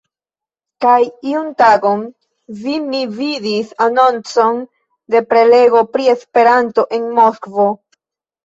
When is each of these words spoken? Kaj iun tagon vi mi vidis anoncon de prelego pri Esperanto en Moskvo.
Kaj 0.85 1.01
iun 1.31 1.49
tagon 1.61 2.01
vi 2.61 2.73
mi 2.87 3.01
vidis 3.19 3.75
anoncon 3.87 4.65
de 5.15 5.23
prelego 5.35 5.85
pri 5.95 6.11
Esperanto 6.17 6.91
en 6.99 7.07
Moskvo. 7.21 7.69